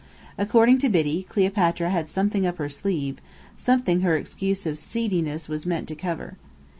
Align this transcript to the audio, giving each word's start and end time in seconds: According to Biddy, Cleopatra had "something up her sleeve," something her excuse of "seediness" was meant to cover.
According 0.35 0.79
to 0.79 0.89
Biddy, 0.89 1.27
Cleopatra 1.29 1.91
had 1.91 2.09
"something 2.09 2.43
up 2.47 2.57
her 2.57 2.67
sleeve," 2.69 3.19
something 3.55 4.01
her 4.01 4.17
excuse 4.17 4.65
of 4.65 4.79
"seediness" 4.79 5.47
was 5.47 5.67
meant 5.67 5.87
to 5.89 5.95
cover. 5.95 6.37